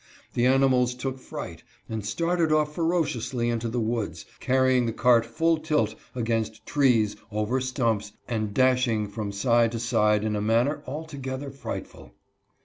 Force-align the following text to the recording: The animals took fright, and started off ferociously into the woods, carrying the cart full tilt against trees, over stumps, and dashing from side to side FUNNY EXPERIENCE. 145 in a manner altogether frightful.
The 0.33 0.47
animals 0.47 0.95
took 0.95 1.19
fright, 1.19 1.61
and 1.87 2.03
started 2.03 2.51
off 2.51 2.73
ferociously 2.73 3.49
into 3.49 3.69
the 3.69 3.79
woods, 3.79 4.25
carrying 4.39 4.87
the 4.87 4.93
cart 4.93 5.27
full 5.27 5.59
tilt 5.59 5.93
against 6.15 6.65
trees, 6.65 7.15
over 7.31 7.61
stumps, 7.61 8.11
and 8.27 8.51
dashing 8.51 9.07
from 9.09 9.31
side 9.31 9.71
to 9.73 9.79
side 9.79 10.23
FUNNY 10.23 10.35
EXPERIENCE. 10.35 10.35
145 10.35 10.35
in 10.35 10.35
a 10.35 10.41
manner 10.41 10.83
altogether 10.87 11.51
frightful. 11.51 12.15